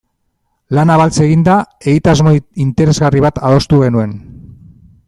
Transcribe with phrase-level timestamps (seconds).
[0.77, 1.57] Lana beltz eginda,
[1.93, 2.35] egitasmo
[2.67, 4.19] interesgarri bat adostu genuen.